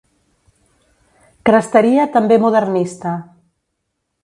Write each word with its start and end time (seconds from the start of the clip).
Cresteria 1.51 2.07
també 2.17 2.41
modernista. 2.47 3.15